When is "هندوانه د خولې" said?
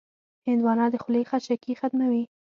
0.47-1.21